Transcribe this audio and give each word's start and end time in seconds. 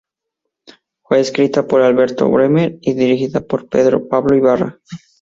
Fue 1.03 1.19
escrita 1.19 1.67
por 1.67 1.83
Alberto 1.83 2.27
Bremer 2.27 2.79
y 2.81 2.93
dirigida 2.95 3.39
por 3.41 3.69
Pedro 3.69 4.07
Pablo 4.07 4.35
Ibarra. 4.35 4.79